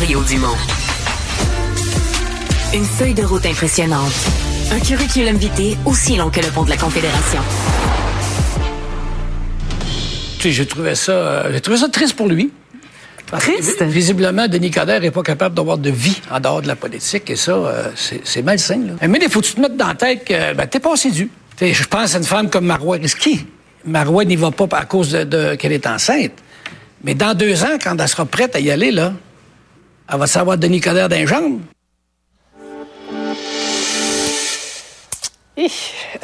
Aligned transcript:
Mario 0.00 0.22
Dumont. 0.22 0.54
Une 2.72 2.84
feuille 2.84 3.14
de 3.14 3.24
route 3.24 3.44
impressionnante. 3.44 4.12
Un 4.70 4.78
curriculum 4.78 5.36
vitae 5.36 5.76
aussi 5.86 6.16
long 6.16 6.30
que 6.30 6.38
le 6.38 6.46
pont 6.52 6.62
de 6.62 6.70
la 6.70 6.76
Confédération. 6.76 7.40
J'ai 10.38 10.66
trouvé 10.66 10.94
ça, 10.94 11.10
euh, 11.10 11.52
j'ai 11.52 11.60
trouvé 11.60 11.78
ça 11.78 11.88
triste 11.88 12.14
pour 12.14 12.28
lui. 12.28 12.52
triste? 13.40 13.82
visiblement, 13.82 14.46
Denis 14.46 14.70
Coderre 14.70 15.00
n'est 15.00 15.10
pas 15.10 15.24
capable 15.24 15.56
d'avoir 15.56 15.78
de 15.78 15.90
vie 15.90 16.20
en 16.30 16.38
dehors 16.38 16.62
de 16.62 16.68
la 16.68 16.76
politique 16.76 17.28
et 17.30 17.36
ça, 17.36 17.52
euh, 17.54 17.90
c'est 17.96 18.42
malsain. 18.42 18.78
Là. 18.86 19.08
Mais 19.08 19.18
il 19.20 19.28
faut 19.28 19.40
que 19.40 19.46
tu 19.46 19.54
te 19.54 19.60
mettre 19.60 19.76
dans 19.76 19.88
la 19.88 19.94
tête 19.96 20.24
que 20.24 20.54
ben, 20.54 20.68
t'es 20.68 20.78
pas 20.78 20.94
dû. 20.94 21.28
Je 21.60 21.84
pense 21.86 22.14
à 22.14 22.18
une 22.18 22.24
femme 22.24 22.50
comme 22.50 22.66
Marois 22.66 22.98
Risky. 22.98 23.46
Marois 23.84 24.24
n'y 24.24 24.36
va 24.36 24.52
pas 24.52 24.68
à 24.78 24.84
cause 24.84 25.10
de, 25.10 25.56
qu'elle 25.56 25.72
est 25.72 25.88
enceinte. 25.88 26.34
Mais 27.02 27.14
dans 27.14 27.34
deux 27.34 27.64
ans, 27.64 27.78
quand 27.82 27.96
elle 27.98 28.08
sera 28.08 28.26
prête 28.26 28.54
à 28.54 28.60
y 28.60 28.70
aller, 28.70 28.92
là, 28.92 29.12
elle 30.10 30.18
va 30.18 30.26
savoir 30.26 30.58
Denis 30.58 30.80
Coderre 30.80 31.08
d'un 31.08 31.26
jambe. 31.26 31.60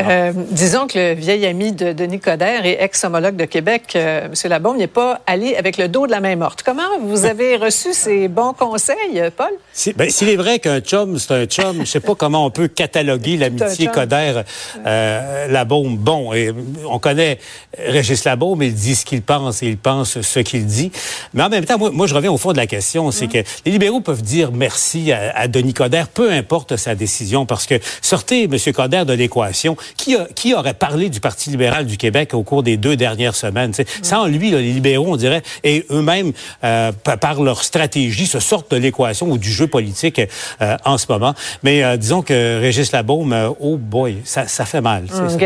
Euh, 0.00 0.32
disons 0.50 0.86
que 0.86 0.98
le 0.98 1.14
vieil 1.14 1.46
ami 1.46 1.72
de 1.72 1.92
Denis 1.92 2.20
Coderre 2.20 2.64
et 2.66 2.76
ex-homologue 2.80 3.36
de 3.36 3.44
Québec, 3.44 3.92
euh, 3.96 4.26
M. 4.26 4.50
Labaume, 4.50 4.76
n'est 4.76 4.86
pas 4.86 5.20
allé 5.26 5.56
avec 5.56 5.76
le 5.76 5.88
dos 5.88 6.06
de 6.06 6.12
la 6.12 6.20
main 6.20 6.36
morte. 6.36 6.62
Comment 6.62 6.82
vous 7.00 7.24
avez 7.24 7.56
reçu 7.56 7.92
ces 7.92 8.28
bons 8.28 8.52
conseils, 8.52 9.22
Paul? 9.36 9.52
Ben, 9.96 10.10
s'il 10.10 10.28
est 10.28 10.36
vrai 10.36 10.58
qu'un 10.58 10.80
chum, 10.80 11.18
c'est 11.18 11.32
un 11.32 11.46
chum, 11.46 11.74
je 11.74 11.80
ne 11.80 11.84
sais 11.84 12.00
pas 12.00 12.14
comment 12.14 12.46
on 12.46 12.50
peut 12.50 12.68
cataloguer 12.68 13.36
l'amitié 13.36 13.88
Coderre 13.88 14.44
euh. 14.86 15.64
Bon, 15.64 16.32
et 16.32 16.52
on 16.88 16.98
connaît 16.98 17.38
Régis 17.78 18.24
Labaume, 18.24 18.62
il 18.62 18.74
dit 18.74 18.94
ce 18.94 19.04
qu'il 19.04 19.22
pense 19.22 19.62
et 19.62 19.68
il 19.68 19.78
pense 19.78 20.20
ce 20.20 20.40
qu'il 20.40 20.66
dit. 20.66 20.92
Mais 21.32 21.42
en 21.42 21.48
même 21.48 21.64
temps, 21.64 21.78
moi, 21.78 22.06
je 22.06 22.14
reviens 22.14 22.30
au 22.30 22.36
fond 22.36 22.52
de 22.52 22.56
la 22.56 22.66
question, 22.66 23.10
c'est 23.10 23.26
que 23.26 23.38
les 23.64 23.72
libéraux 23.72 24.00
peuvent 24.00 24.22
dire 24.22 24.52
merci 24.52 25.12
à, 25.12 25.48
Denis 25.48 25.74
Coderre, 25.74 26.08
peu 26.08 26.30
importe 26.30 26.76
sa 26.76 26.94
décision, 26.94 27.46
parce 27.46 27.66
que 27.66 27.76
sortez 28.02 28.44
M. 28.44 28.56
Coderre 28.72 29.06
de 29.06 29.14
l'équation. 29.24 29.76
Qui, 29.96 30.16
qui 30.34 30.54
aurait 30.54 30.74
parlé 30.74 31.08
du 31.08 31.20
Parti 31.20 31.50
libéral 31.50 31.86
du 31.86 31.96
Québec 31.96 32.34
au 32.34 32.42
cours 32.42 32.62
des 32.62 32.76
deux 32.76 32.96
dernières 32.96 33.34
semaines? 33.34 33.72
Sans 34.02 34.26
lui, 34.26 34.50
les 34.50 34.72
libéraux, 34.72 35.06
on 35.08 35.16
dirait, 35.16 35.42
et 35.62 35.86
eux-mêmes, 35.90 36.32
euh, 36.62 36.92
par 37.20 37.42
leur 37.42 37.62
stratégie, 37.62 38.26
se 38.26 38.40
sortent 38.40 38.70
de 38.70 38.76
l'équation 38.76 39.30
ou 39.30 39.38
du 39.38 39.50
jeu 39.50 39.66
politique 39.66 40.20
euh, 40.60 40.76
en 40.84 40.98
ce 40.98 41.06
moment. 41.08 41.34
Mais 41.62 41.82
euh, 41.82 41.96
disons 41.96 42.22
que 42.22 42.60
Régis 42.60 42.92
Labaume, 42.92 43.54
oh 43.60 43.76
boy, 43.76 44.18
ça, 44.24 44.46
ça 44.46 44.64
fait 44.64 44.80
mal. 44.80 45.04
Mmh, 45.04 45.36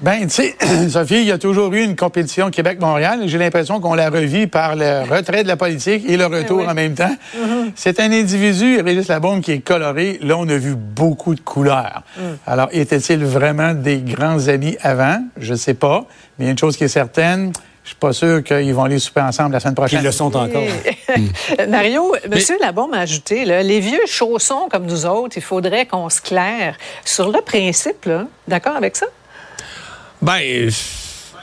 ben, 0.00 0.22
tu 0.22 0.30
sais, 0.30 0.56
Sophie, 0.88 1.20
il 1.20 1.26
y 1.26 1.32
a 1.32 1.38
toujours 1.38 1.72
eu 1.74 1.82
une 1.82 1.94
compétition 1.94 2.50
Québec-Montréal. 2.50 3.22
J'ai 3.26 3.38
l'impression 3.38 3.80
qu'on 3.80 3.94
la 3.94 4.08
revit 4.08 4.46
par 4.46 4.74
le 4.74 5.02
retrait 5.02 5.42
de 5.42 5.48
la 5.48 5.56
politique 5.56 6.04
et 6.08 6.16
le 6.16 6.26
eh 6.30 6.36
retour 6.38 6.66
en 6.68 6.74
même 6.74 6.94
temps. 6.94 7.16
Mm-hmm. 7.30 7.70
C'est 7.76 8.00
un 8.00 8.10
individu, 8.10 8.80
Régis 8.80 9.08
Labombe, 9.08 9.40
qui 9.40 9.52
est 9.52 9.60
coloré. 9.60 10.18
Là, 10.20 10.36
on 10.36 10.48
a 10.48 10.56
vu 10.56 10.74
beaucoup 10.74 11.34
de 11.34 11.40
couleurs. 11.40 12.02
Mm. 12.16 12.22
Alors, 12.46 12.68
était-il 12.72 13.24
vraiment 13.24 13.72
des 13.72 13.98
grands 13.98 14.48
amis 14.48 14.76
avant? 14.82 15.22
Je 15.36 15.54
sais 15.54 15.74
pas. 15.74 16.04
Mais 16.38 16.44
il 16.44 16.46
y 16.46 16.48
a 16.48 16.52
une 16.52 16.58
chose 16.58 16.76
qui 16.76 16.84
est 16.84 16.88
certaine. 16.88 17.52
Je 17.84 17.90
suis 17.90 17.96
pas 17.96 18.12
sûr 18.12 18.42
qu'ils 18.42 18.74
vont 18.74 18.84
aller 18.84 18.98
souper 18.98 19.20
ensemble 19.20 19.52
la 19.52 19.60
semaine 19.60 19.74
prochaine. 19.74 20.00
Ils 20.00 20.04
le 20.04 20.12
sont 20.12 20.34
encore. 20.36 20.62
Mario, 21.68 22.14
M. 22.24 22.38
Labombe 22.60 22.94
a 22.94 23.00
ajouté, 23.00 23.44
les 23.44 23.80
vieux 23.80 24.06
chaussons 24.06 24.68
comme 24.70 24.86
nous 24.86 25.06
autres, 25.06 25.36
il 25.36 25.42
faudrait 25.42 25.86
qu'on 25.86 26.08
se 26.08 26.20
claire 26.20 26.76
sur 27.04 27.30
le 27.30 27.40
principe. 27.40 28.08
D'accord 28.48 28.76
avec 28.76 28.96
ça? 28.96 29.06
Ben, 30.20 30.70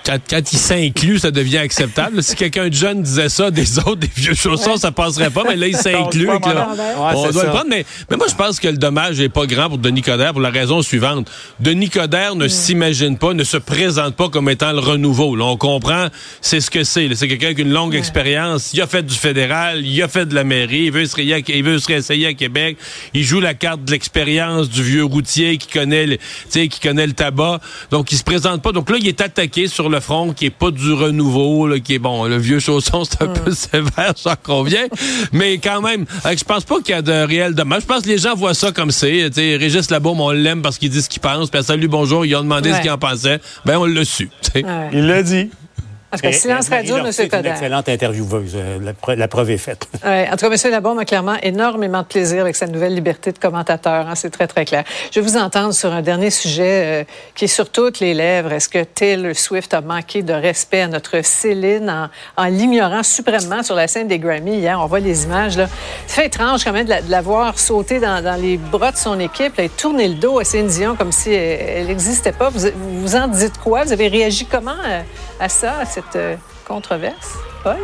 quand, 0.08 0.52
il 0.54 0.58
s'inclut, 0.58 1.20
ça 1.20 1.32
devient 1.32 1.58
acceptable. 1.58 2.24
si 2.24 2.36
quelqu'un 2.36 2.70
de 2.70 2.74
jeune 2.74 3.02
disait 3.02 3.30
ça, 3.30 3.52
des 3.52 3.78
autres, 3.80 3.96
des 3.96 4.10
vieux 4.16 4.34
chaussons, 4.34 4.78
ça 4.78 4.92
passerait 4.92 5.30
pas, 5.30 5.44
mais 5.48 5.56
là, 5.56 5.68
il 5.68 5.76
s'inclut. 5.76 6.30
on 6.30 6.40
doit 6.40 7.44
le 7.44 7.50
prendre. 7.50 7.66
Mais, 7.70 7.86
moi, 8.16 8.28
je 8.30 8.36
pense 8.36 8.60
que 8.60 8.68
le 8.68 8.78
dommage 8.78 9.20
n'est 9.20 9.30
pas 9.30 9.46
grand 9.46 9.68
pour 9.68 9.78
Denis 9.78 10.02
Coderre 10.02 10.32
pour 10.32 10.42
la 10.42 10.50
raison 10.50 10.82
suivante. 10.82 11.30
Denis 11.60 11.90
Coderre 11.90 12.36
ne 12.36 12.46
mm. 12.46 12.50
s'imagine 12.50 13.18
pas, 13.18 13.34
ne 13.34 13.44
se 13.44 13.58
présente 13.58 14.16
pas 14.16 14.30
comme 14.30 14.50
étant 14.50 14.72
le 14.72 14.80
renouveau. 14.80 15.36
Là, 15.36 15.46
on 15.46 15.58
comprend, 15.58 16.08
c'est 16.42 16.62
ce 16.62 16.72
que 16.72 16.84
c'est. 16.84 17.14
C'est 17.16 17.28
quelqu'un 17.28 17.54
qui 17.54 17.62
a 17.62 17.64
une 17.66 17.74
longue 17.74 17.96
expérience. 17.96 18.72
Il 18.74 18.82
a 18.82 18.88
fait 18.88 19.04
du 19.04 19.16
fédéral, 19.16 19.86
il 19.86 20.02
a 20.02 20.08
fait 20.08 20.26
de 20.26 20.36
la 20.36 20.44
mairie, 20.44 20.86
il 20.86 20.92
veut 20.92 21.06
se, 21.06 21.20
il 21.20 21.64
veut 21.64 21.80
se 21.80 21.88
réessayer 21.88 22.28
à 22.28 22.34
Québec. 22.34 22.78
Il 23.14 23.24
joue 23.24 23.42
la 23.42 23.54
carte 23.54 23.84
de 23.84 23.92
l'expérience 23.92 24.70
du 24.70 24.84
vieux 24.84 25.04
routier 25.04 25.58
qui 25.58 25.68
connaît, 25.68 26.06
le, 26.06 26.18
qui 26.52 26.80
connaît 26.82 27.08
le 27.08 27.14
tabac. 27.14 27.60
Donc, 27.92 28.12
il 28.12 28.18
se 28.18 28.24
présente 28.24 28.62
pas. 28.62 28.72
Donc 28.72 28.90
là, 28.90 28.98
il 29.00 29.08
est 29.08 29.22
attaqué 29.22 29.68
sur 29.68 29.90
le 29.90 29.97
front 30.00 30.34
qui 30.34 30.46
est 30.46 30.50
pas 30.50 30.72
du 30.72 30.94
renouveau, 30.94 31.70
qui 31.84 31.96
est 31.96 32.00
bon, 32.00 32.26
le 32.26 32.38
vieux 32.38 32.60
chausson, 32.60 33.04
c'est 33.04 33.22
un 33.24 33.28
peu 33.28 33.52
sévère, 33.54 34.14
ça 34.16 34.36
convient. 34.36 34.88
Mais 35.32 35.58
quand 35.58 35.82
même, 35.82 36.06
euh, 36.26 36.36
je 36.38 36.44
pense 36.44 36.64
pas 36.64 36.80
qu'il 36.82 36.96
y 36.96 36.98
a 36.98 37.02
de 37.02 37.12
réel 37.12 37.54
dommage. 37.54 37.82
Je 37.82 37.88
pense 37.88 38.04
que 38.04 38.10
les 38.10 38.18
gens 38.18 38.36
voient 38.36 38.54
ça 38.54 38.72
comme 38.72 38.92
c'est. 38.92 39.30
Régis 39.36 39.90
Labaume, 39.90 40.22
on 40.22 40.32
l'aime 40.32 40.62
parce 40.62 40.78
qu'il 40.78 40.90
dit 40.90 41.02
ce 41.02 41.10
qu'il 41.10 41.22
pense. 41.22 41.50
Puis 41.50 41.64
salut, 41.64 41.88
bonjour, 41.88 42.26
ils 42.26 42.36
ont 42.36 42.44
demandé 42.44 42.74
ce 42.74 42.82
qu'il 42.82 42.92
en 42.92 42.98
pensait. 42.98 43.40
Ben, 43.66 43.78
on 43.78 43.86
l'a 43.86 44.06
su. 44.06 44.30
Il 44.94 45.08
l'a 45.08 45.24
dit. 45.24 45.50
Parce 46.10 46.22
que 46.22 46.32
silence 46.32 46.70
radio, 46.70 46.98
M. 46.98 47.12
Coderre. 47.12 47.40
une 47.40 47.46
excellente 47.48 47.90
intervieweuse. 47.90 48.54
Euh, 48.56 48.94
la, 49.16 49.28
preuve 49.28 49.52
est 49.52 49.58
faite. 49.58 49.88
en 50.06 50.38
tout 50.38 50.50
cas, 50.50 50.56
M. 50.56 50.72
Labaume 50.72 51.00
a 51.00 51.06
clairement 51.06 51.36
énormément 51.44 52.02
de 52.02 52.08
plaisir 52.08 52.42
avec 52.42 52.56
sa 52.56 52.66
nouvelle 52.66 52.96
liberté 52.96 53.34
de 53.34 53.38
commentateur. 53.38 54.08
Hein, 54.08 54.16
c'est 54.16 54.30
très, 54.30 54.48
très 54.48 54.64
clair. 54.64 54.86
Je 55.12 55.20
vais 55.20 55.26
vous 55.26 55.36
entendre 55.36 55.74
sur 55.74 55.92
un 55.92 56.02
dernier 56.02 56.30
sujet 56.30 57.02
euh, 57.02 57.04
qui 57.36 57.46
est 57.46 57.50
sur 57.50 57.70
toutes 57.70 58.00
les 58.00 58.14
lèvres. 58.14 58.54
Est-ce 58.54 58.70
que 58.70 58.84
Taylor 58.84 59.36
Swift 59.36 59.74
a 59.74 59.82
manqué 59.82 60.22
de 60.22 60.32
respect 60.32 60.82
à 60.82 60.88
notre 60.88 61.22
Céline 61.26 62.10
en, 62.38 62.46
l'ignorant 62.46 63.04
suprêmement 63.04 63.62
sur 63.62 63.76
la 63.76 63.90
scène 63.90 64.08
des 64.08 64.20
Grammy 64.20 64.60
hier? 64.60 64.80
On 64.80 64.86
voit 64.86 65.02
les 65.02 65.26
images. 65.26 65.58
là. 65.58 65.68
C'est 66.06 66.28
étrange 66.28 66.64
quand 66.64 66.72
même 66.72 66.88
de 66.88 66.94
la, 67.10 67.22
voir 67.22 67.60
sauter 67.60 68.00
dans, 68.00 68.40
les 68.40 68.56
bras 68.58 68.94
de 68.94 68.98
son 68.98 69.20
équipe 69.20 69.60
et 69.60 69.68
tourner 69.68 70.08
le 70.08 70.16
dos 70.16 70.40
à 70.40 70.46
Céline 70.46 70.68
Dion 70.68 70.96
comme 70.96 71.12
si 71.12 71.34
elle 71.34 71.88
n'existait 71.88 72.32
pas. 72.32 72.50
Vous, 72.50 72.70
vous 72.76 73.16
en 73.16 73.28
dites 73.28 73.58
quoi? 73.58 73.84
Vous 73.84 73.92
avez 73.92 74.08
réagi 74.08 74.46
comment 74.46 74.72
euh, 74.88 75.02
à 75.42 75.50
ça? 75.50 75.74
Cette 75.98 76.16
euh, 76.16 76.36
controverse, 76.68 77.34
Paul? 77.64 77.80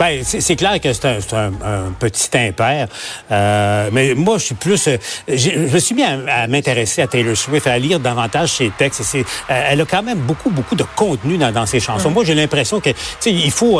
Ben, 0.00 0.22
c'est 0.24 0.56
clair 0.56 0.80
que 0.80 0.94
c'est 0.94 1.04
un, 1.34 1.92
petit 1.98 2.30
impair. 2.32 2.88
Euh, 3.30 3.90
mais 3.92 4.14
moi, 4.14 4.38
je 4.38 4.44
suis 4.44 4.54
plus... 4.54 4.88
Euh, 4.88 4.96
je 5.28 5.50
me 5.50 5.78
suis 5.78 5.94
mis 5.94 6.02
à, 6.02 6.46
m'intéresser 6.46 7.02
à 7.02 7.06
Taylor 7.06 7.36
Swift, 7.36 7.66
à 7.66 7.78
lire 7.78 8.00
davantage 8.00 8.48
ses 8.48 8.70
textes. 8.70 9.02
C'est, 9.02 9.20
euh, 9.20 9.68
elle 9.70 9.82
a 9.82 9.84
quand 9.84 10.02
même 10.02 10.20
beaucoup, 10.20 10.48
beaucoup 10.48 10.74
de 10.74 10.86
contenu 10.96 11.36
dans, 11.36 11.66
ses 11.66 11.80
chansons. 11.80 12.10
Moi, 12.10 12.24
j'ai 12.24 12.34
l'impression 12.34 12.80
que, 12.80 12.88
tu 12.88 12.96
sais, 13.20 13.30
il 13.30 13.50
faut... 13.50 13.78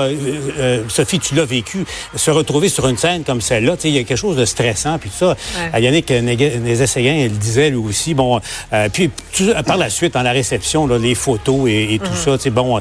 Sophie, 0.89 1.21
tu 1.21 1.35
l'as 1.35 1.47
vécu, 1.47 1.87
se 2.15 2.31
retrouver 2.31 2.69
sur 2.69 2.87
une 2.87 2.99
scène 2.99 3.25
comme 3.25 3.41
celle-là. 3.41 3.77
Tu 3.77 3.83
sais, 3.83 3.89
il 3.89 3.95
y 3.95 3.99
a 3.99 4.05
quelque 4.05 4.19
chose 4.19 4.37
de 4.37 4.45
stressant. 4.45 4.99
Puis 4.99 5.11
ça, 5.11 5.35
ouais. 5.73 5.81
Yannick 5.81 6.11
Nézé-Séguin, 6.11 7.15
il 7.15 7.39
disait 7.39 7.71
lui 7.71 7.79
aussi. 7.79 8.13
Bon, 8.13 8.39
puis 8.93 9.11
par 9.67 9.79
la 9.79 9.89
suite, 9.89 10.13
dans 10.13 10.23
la 10.23 10.33
réception, 10.33 10.87
là, 10.87 10.99
les 10.99 11.15
photos 11.15 11.71
et, 11.71 11.99
tout 11.99 12.11
mm-hmm. 12.11 12.25
ça, 12.25 12.37
tu 12.37 12.43
sais, 12.43 12.51
bon, 12.51 12.79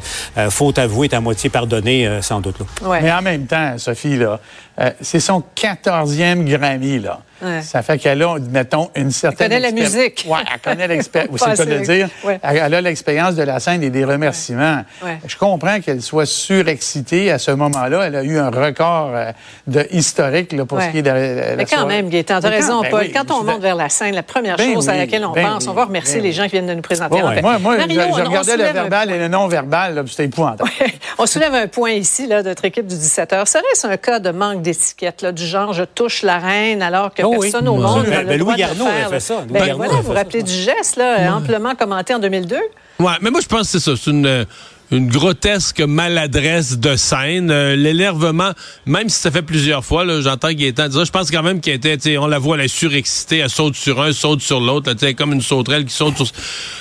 faut 0.49 0.77
avouer, 0.77 1.07
à 1.13 1.21
moitié 1.21 1.49
pardonné, 1.49 2.19
sans 2.21 2.41
doute. 2.41 2.55
Là. 2.59 3.19
En 3.28 3.28
même 3.37 3.77
Sophie, 3.77 4.17
là, 4.17 4.39
euh, 4.79 4.91
c'est 5.01 5.19
son 5.19 5.43
14e 5.55 6.43
Grammy, 6.45 6.99
là. 6.99 7.21
Ça 7.61 7.81
fait 7.81 7.97
qu'elle 7.97 8.21
a, 8.23 8.37
mettons, 8.51 8.89
une 8.95 9.11
certaine. 9.11 9.51
Elle 9.51 9.61
connaît 9.61 9.71
la 9.71 9.83
musique. 9.83 10.25
Oui, 10.27 10.39
elle 10.51 10.59
connaît 10.59 10.87
l'expérience. 10.87 11.39
c'est 11.55 11.65
le 11.65 11.79
dire. 11.79 12.09
Elle 12.43 12.73
a 12.73 12.81
l'expérience 12.81 13.35
de 13.35 13.43
la 13.43 13.59
scène 13.59 13.83
et 13.83 13.89
des 13.89 14.05
remerciements. 14.05 14.83
Je 15.25 15.37
comprends 15.37 15.79
qu'elle 15.79 16.01
soit 16.01 16.25
surexcitée 16.25 17.31
à 17.31 17.39
ce 17.39 17.51
moment-là. 17.51 18.03
Elle 18.07 18.15
a 18.15 18.23
eu 18.23 18.37
un 18.37 18.49
record 18.49 19.11
euh, 19.13 19.31
de 19.67 19.87
historique 19.91 20.51
là, 20.53 20.65
pour 20.65 20.81
ce 20.81 20.87
qui 20.89 20.99
est 20.99 21.01
de 21.01 21.09
la, 21.09 21.55
Mais 21.55 21.65
quand 21.65 21.85
même, 21.85 22.09
Gaëtan, 22.09 22.39
tu 22.39 22.47
as 22.47 22.49
raison, 22.49 22.81
ben 22.81 22.89
Paul. 22.89 23.11
quand 23.11 23.31
on 23.31 23.43
monte 23.43 23.61
vers 23.61 23.75
la 23.75 23.89
scène, 23.89 24.15
la 24.15 24.23
première 24.23 24.57
ben 24.57 24.73
chose 24.73 24.89
à 24.89 24.95
laquelle 24.95 25.25
on 25.25 25.31
ben 25.31 25.45
pense, 25.45 25.67
on 25.67 25.73
va 25.73 25.85
remercier 25.85 26.21
les 26.21 26.31
gens 26.31 26.45
qui 26.45 26.51
viennent 26.51 26.67
de 26.67 26.73
nous 26.73 26.81
présenter. 26.81 27.21
moi, 27.41 27.59
moi 27.59 27.77
je, 27.79 28.23
regardais 28.23 28.57
le 28.57 28.63
verbal 28.63 29.11
et 29.11 29.17
le 29.17 29.27
non-verbal, 29.27 30.03
c'était 30.07 30.25
épouvantable. 30.25 30.69
on 31.17 31.25
soulève 31.25 31.53
un 31.53 31.67
point 31.67 31.91
ici, 31.91 32.27
là, 32.27 32.43
de 32.43 32.49
notre 32.49 32.65
équipe 32.65 32.87
du 32.87 32.95
17h. 32.95 33.45
Serait-ce 33.45 33.87
un 33.87 33.97
cas 33.97 34.19
de 34.19 34.31
manque 34.31 34.61
d'étiquette, 34.61 35.25
du 35.25 35.45
genre 35.45 35.73
je 35.73 35.83
touche 35.83 36.23
la 36.23 36.39
reine 36.39 36.81
alors 36.81 37.13
que 37.13 37.21
oh 37.35 37.39
personne 37.41 37.67
au 37.67 37.75
monde 37.75 38.05
le 38.05 38.37
droit 38.37 38.53
Louis 38.53 38.59
Garneau 38.59 38.85
a 38.85 39.09
fait 39.09 39.19
ça. 39.19 39.43
Ben, 39.49 39.73
voilà, 39.75 39.93
vous 39.93 40.03
vous 40.03 40.13
rappelez 40.13 40.43
du 40.43 40.53
geste, 40.53 40.97
là, 40.97 41.35
amplement 41.35 41.75
commenté 41.75 42.13
en 42.13 42.19
2002? 42.19 42.57
Oui, 42.99 43.11
mais 43.21 43.31
moi, 43.31 43.39
je 43.41 43.47
pense 43.47 43.71
que 43.71 43.79
c'est 43.79 43.79
ça. 43.79 43.91
C'est 43.95 44.11
une 44.11 44.45
une 44.91 45.07
grotesque 45.07 45.81
maladresse 45.81 46.79
de 46.79 46.95
scène, 46.95 47.51
euh, 47.51 47.75
l'énervement, 47.75 48.51
même 48.85 49.07
si 49.09 49.19
ça 49.19 49.29
fait 49.29 49.41
plusieurs 49.41 49.85
fois, 49.85 50.03
là, 50.03 50.21
j'entends 50.21 50.51
Gaëtan 50.51 50.87
dire, 50.87 51.05
je 51.05 51.11
pense 51.11 51.29
quand 51.29 51.43
même 51.43 51.61
qu'elle 51.61 51.75
était, 51.75 52.17
on 52.17 52.27
la 52.27 52.39
voit, 52.39 52.57
elle 52.57 52.65
est 52.65 52.67
surexcitée, 52.67 53.37
elle 53.37 53.49
saute 53.49 53.75
sur 53.75 54.01
un, 54.01 54.11
saute 54.13 54.41
sur 54.41 54.59
l'autre, 54.59 54.93
comme 55.13 55.33
une 55.33 55.41
sauterelle 55.41 55.85
qui 55.85 55.93
saute 55.93 56.17
sur... 56.17 56.27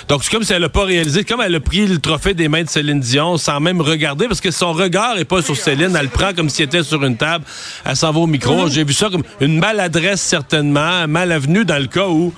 Donc 0.07 0.23
c'est 0.23 0.31
comme 0.31 0.43
si 0.43 0.53
elle 0.53 0.63
n'a 0.63 0.69
pas 0.69 0.85
réalisé, 0.85 1.23
comme 1.23 1.41
elle 1.41 1.55
a 1.55 1.59
pris 1.59 1.85
le 1.85 1.99
trophée 1.99 2.33
des 2.33 2.47
mains 2.47 2.63
de 2.63 2.69
Céline 2.69 2.99
Dion 2.99 3.37
sans 3.37 3.59
même 3.59 3.81
regarder, 3.81 4.27
parce 4.27 4.41
que 4.41 4.51
son 4.51 4.73
regard 4.73 5.17
est 5.17 5.25
pas 5.25 5.41
sur 5.41 5.55
Céline, 5.55 5.95
elle 5.95 6.05
le 6.05 6.09
prend 6.09 6.33
comme 6.33 6.49
si 6.49 6.63
elle 6.63 6.69
était 6.69 6.83
sur 6.83 7.03
une 7.03 7.17
table, 7.17 7.45
elle 7.85 7.95
s'en 7.95 8.11
va 8.11 8.19
au 8.19 8.27
micro. 8.27 8.67
Mm-hmm. 8.67 8.73
J'ai 8.73 8.83
vu 8.83 8.93
ça 8.93 9.09
comme 9.09 9.23
une 9.39 9.59
maladresse 9.59 10.21
certainement, 10.21 11.07
mal 11.07 11.31
avenue 11.31 11.63
dans 11.63 11.79
le 11.79 11.87
cas 11.87 12.07
où 12.07 12.33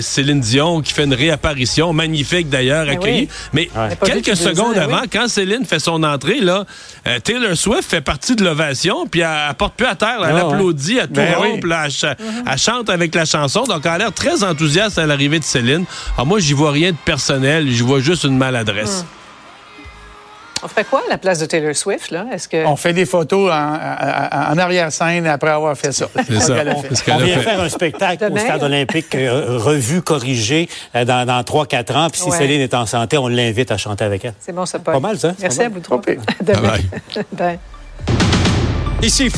Céline 0.00 0.40
Dion 0.40 0.80
qui 0.80 0.92
fait 0.92 1.04
une 1.04 1.14
réapparition, 1.14 1.92
magnifique 1.92 2.48
d'ailleurs, 2.48 2.86
ben 2.86 2.96
accueillie. 2.96 3.28
Mais 3.52 3.68
quelques 4.04 4.36
secondes 4.36 4.76
avant, 4.76 5.02
quand 5.10 5.28
Céline 5.28 5.64
fait 5.64 5.78
son 5.78 6.02
entrée, 6.02 6.40
là, 6.40 6.64
euh, 7.06 7.18
Taylor 7.20 7.56
Swift 7.56 7.84
fait 7.84 8.00
partie 8.00 8.36
de 8.36 8.44
l'ovation, 8.44 9.06
puis 9.06 9.20
elle, 9.20 9.54
porte 9.54 9.74
plus 9.74 9.86
à 9.86 9.94
terre, 9.94 10.20
elle 10.26 10.36
ah 10.36 10.48
applaudit 10.48 11.00
à 11.00 11.06
tout 11.06 11.14
ben 11.14 11.34
elle, 11.42 12.58
chante 12.58 12.90
avec 12.90 13.14
la 13.14 13.24
chanson, 13.24 13.64
donc 13.64 13.82
elle 13.84 13.92
a 13.92 13.98
l'air 13.98 14.12
très 14.12 14.42
enthousiaste 14.44 14.98
à 14.98 15.06
l'arrivée 15.06 15.38
de 15.38 15.44
Céline. 15.44 15.74
Alors 15.74 15.86
ah, 16.18 16.24
moi, 16.24 16.38
j'y 16.38 16.52
vois 16.52 16.70
rien 16.70 16.92
de 16.92 16.96
personnel, 17.04 17.68
j'y 17.68 17.82
vois 17.82 18.00
juste 18.00 18.24
une 18.24 18.36
maladresse. 18.36 19.04
Mm. 19.04 19.25
On 20.66 20.68
fait 20.68 20.82
quoi 20.82 21.00
à 21.06 21.10
la 21.10 21.16
place 21.16 21.38
de 21.38 21.46
Taylor 21.46 21.76
Swift? 21.76 22.10
Là? 22.10 22.26
Est-ce 22.32 22.48
que... 22.48 22.66
On 22.66 22.74
fait 22.74 22.92
des 22.92 23.06
photos 23.06 23.52
en, 23.52 24.58
arrière-scène 24.58 25.24
après 25.28 25.50
avoir 25.50 25.78
fait 25.78 25.92
ça. 25.92 26.08
C'est 26.26 26.40
ça. 26.40 26.56
On 27.12 27.18
vient 27.18 27.38
faire 27.38 27.60
un 27.60 27.68
spectacle 27.68 28.32
au 28.32 28.36
Stade 28.36 28.64
olympique 28.64 29.14
euh, 29.14 29.58
revu, 29.58 30.02
corrigé 30.02 30.68
euh, 30.96 31.04
dans, 31.04 31.24
dans 31.24 31.40
3-4 31.42 31.96
ans. 31.96 32.10
Puis 32.10 32.20
si 32.20 32.32
Céline 32.32 32.60
est 32.62 32.74
en 32.74 32.84
santé, 32.84 33.16
on 33.16 33.28
l'invite 33.28 33.70
à 33.70 33.76
chanter 33.76 34.02
avec 34.02 34.24
elle. 34.24 34.34
C'est 34.40 34.52
bon, 34.52 34.66
ça 34.66 34.80
Pas 34.80 34.98
mal, 34.98 35.16
ça? 35.20 35.34
Merci 35.40 35.62
à 35.62 35.68
vous 35.68 35.78
trois. 35.78 36.00
Bye. 36.00 36.88
Bye. 37.32 37.58
Ici. 39.02 39.30